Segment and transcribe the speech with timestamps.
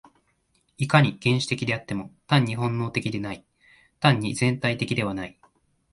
[0.79, 3.45] いかに原始的であっても、単に本能的ではない、
[3.99, 5.39] 単に全体的ではない。